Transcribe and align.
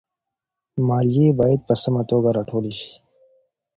ماليې 0.87 1.27
بايد 1.39 1.61
په 1.67 1.73
سمه 1.83 2.01
توګه 2.09 2.29
راټولي 2.37 2.73
سي. 2.79 2.91